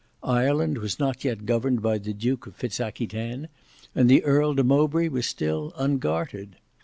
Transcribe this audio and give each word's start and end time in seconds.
Ireland 0.23 0.79
was 0.79 0.97
not 0.97 1.23
yet 1.23 1.45
governed 1.45 1.83
by 1.83 1.99
the 1.99 2.11
Duke 2.11 2.47
of 2.47 2.55
Fitz 2.55 2.79
Aquitaine, 2.79 3.49
and 3.93 4.09
the 4.09 4.23
Earl 4.23 4.55
de 4.55 4.63
Mowbray 4.63 5.09
was 5.09 5.27
still 5.27 5.73
ungartered. 5.77 6.55